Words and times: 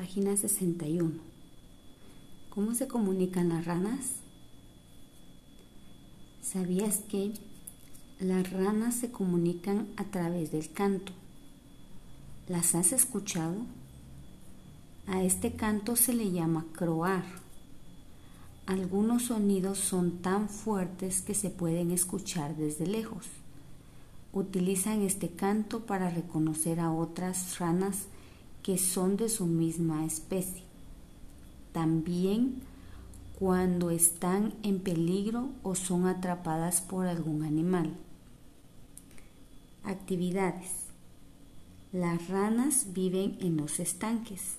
Página 0.00 0.34
61. 0.34 1.10
¿Cómo 2.48 2.74
se 2.74 2.88
comunican 2.88 3.50
las 3.50 3.66
ranas? 3.66 4.12
¿Sabías 6.40 7.00
que 7.00 7.34
las 8.18 8.50
ranas 8.50 8.94
se 8.94 9.10
comunican 9.10 9.88
a 9.98 10.04
través 10.04 10.52
del 10.52 10.72
canto? 10.72 11.12
¿Las 12.48 12.74
has 12.74 12.92
escuchado? 12.92 13.56
A 15.06 15.22
este 15.22 15.52
canto 15.52 15.96
se 15.96 16.14
le 16.14 16.32
llama 16.32 16.64
croar. 16.72 17.26
Algunos 18.64 19.24
sonidos 19.24 19.76
son 19.76 20.22
tan 20.22 20.48
fuertes 20.48 21.20
que 21.20 21.34
se 21.34 21.50
pueden 21.50 21.90
escuchar 21.90 22.56
desde 22.56 22.86
lejos. 22.86 23.26
Utilizan 24.32 25.02
este 25.02 25.28
canto 25.28 25.84
para 25.84 26.08
reconocer 26.08 26.80
a 26.80 26.90
otras 26.90 27.58
ranas 27.58 28.06
que 28.62 28.78
son 28.78 29.16
de 29.16 29.28
su 29.28 29.46
misma 29.46 30.04
especie. 30.04 30.64
También 31.72 32.62
cuando 33.38 33.90
están 33.90 34.52
en 34.62 34.80
peligro 34.80 35.48
o 35.62 35.74
son 35.74 36.06
atrapadas 36.06 36.82
por 36.82 37.06
algún 37.06 37.42
animal. 37.42 37.94
Actividades. 39.82 40.70
Las 41.92 42.28
ranas 42.28 42.88
viven 42.92 43.38
en 43.40 43.56
los 43.56 43.80
estanques. 43.80 44.56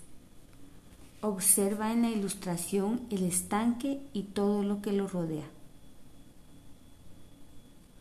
Observa 1.22 1.94
en 1.94 2.02
la 2.02 2.10
ilustración 2.10 3.02
el 3.12 3.24
estanque 3.24 4.02
y 4.14 4.24
todo 4.24 4.64
lo 4.64 4.82
que 4.82 4.94
lo 4.94 5.08
rodea. 5.08 5.48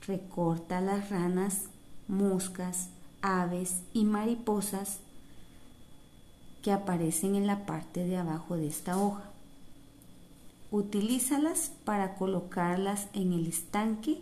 Recorta 0.06 0.80
las 0.80 1.10
ranas, 1.10 1.64
moscas, 2.08 2.88
aves 3.20 3.82
y 3.92 4.04
mariposas 4.04 5.00
que 6.62 6.72
aparecen 6.72 7.34
en 7.34 7.46
la 7.46 7.66
parte 7.66 8.04
de 8.04 8.16
abajo 8.16 8.56
de 8.56 8.66
esta 8.66 8.98
hoja. 8.98 9.24
Utilízalas 10.70 11.72
para 11.84 12.14
colocarlas 12.14 13.08
en 13.12 13.32
el 13.32 13.46
estanque 13.46 14.20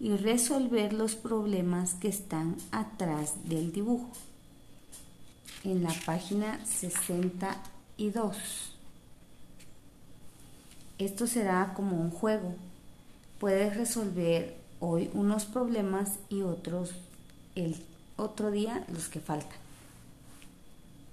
y 0.00 0.16
resolver 0.16 0.92
los 0.92 1.14
problemas 1.14 1.94
que 1.94 2.08
están 2.08 2.56
atrás 2.70 3.34
del 3.44 3.72
dibujo. 3.72 4.10
En 5.62 5.82
la 5.82 5.92
página 6.04 6.64
62. 6.64 8.36
Esto 10.98 11.26
será 11.26 11.74
como 11.74 12.00
un 12.00 12.10
juego. 12.10 12.54
Puedes 13.38 13.76
resolver 13.76 14.56
hoy 14.80 15.10
unos 15.14 15.44
problemas 15.44 16.18
y 16.28 16.42
otros 16.42 16.92
el 17.54 17.82
otro 18.16 18.50
día 18.50 18.84
los 18.92 19.08
que 19.08 19.20
faltan. 19.20 19.64